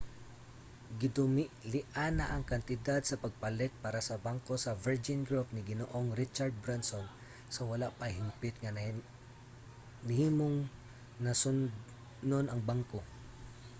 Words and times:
gidumilian 0.99 2.13
na 2.17 2.25
ang 2.33 2.43
kantidad 2.51 3.01
sa 3.05 3.21
pagpalit 3.23 3.69
para 3.85 3.99
sa 4.07 4.15
bangko 4.25 4.53
sa 4.59 4.79
virgin 4.85 5.19
group 5.29 5.47
ni 5.51 5.61
ginoong 5.71 6.09
richard 6.21 6.53
branson 6.63 7.05
sa 7.55 7.61
wala 7.71 7.87
pa 7.99 8.05
hingpit 8.17 8.55
nga 8.61 8.75
nahimong 10.09 10.57
nasudnon 11.25 12.45
ang 12.49 12.61
bangko 12.69 12.99